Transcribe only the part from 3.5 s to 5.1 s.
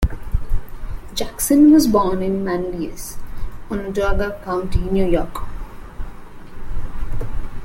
Onondaga County, New